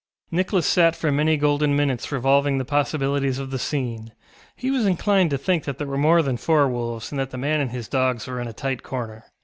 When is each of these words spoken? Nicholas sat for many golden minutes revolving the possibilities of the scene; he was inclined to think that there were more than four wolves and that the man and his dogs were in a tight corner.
Nicholas 0.31 0.65
sat 0.65 0.95
for 0.95 1.11
many 1.11 1.37
golden 1.37 1.75
minutes 1.75 2.11
revolving 2.11 2.57
the 2.57 2.65
possibilities 2.65 3.37
of 3.37 3.51
the 3.51 3.59
scene; 3.59 4.11
he 4.55 4.71
was 4.71 4.83
inclined 4.83 5.29
to 5.29 5.37
think 5.37 5.63
that 5.63 5.77
there 5.77 5.85
were 5.85 5.95
more 5.95 6.23
than 6.23 6.37
four 6.37 6.67
wolves 6.67 7.11
and 7.11 7.19
that 7.19 7.29
the 7.29 7.37
man 7.37 7.59
and 7.61 7.69
his 7.69 7.87
dogs 7.87 8.25
were 8.25 8.41
in 8.41 8.47
a 8.47 8.51
tight 8.51 8.81
corner. 8.81 9.23